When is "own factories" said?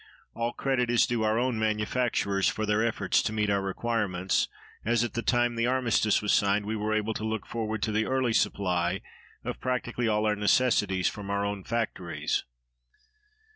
11.45-12.45